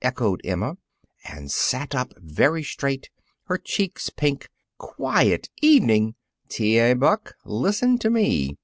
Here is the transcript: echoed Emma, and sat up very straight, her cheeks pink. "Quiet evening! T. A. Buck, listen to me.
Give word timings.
echoed 0.00 0.40
Emma, 0.42 0.78
and 1.28 1.52
sat 1.52 1.94
up 1.94 2.14
very 2.16 2.62
straight, 2.62 3.10
her 3.44 3.58
cheeks 3.58 4.08
pink. 4.08 4.48
"Quiet 4.78 5.50
evening! 5.60 6.14
T. 6.48 6.78
A. 6.78 6.94
Buck, 6.94 7.34
listen 7.44 7.98
to 7.98 8.08
me. 8.08 8.56